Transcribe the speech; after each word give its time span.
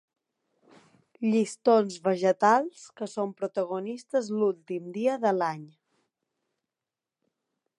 Llistons 1.25 1.97
vegetals 2.07 2.85
que 3.01 3.09
són 3.11 3.35
protagonistes 3.41 4.31
l'últim 4.39 4.89
dia 4.97 5.19
de 5.27 5.35
l'any. 5.41 5.69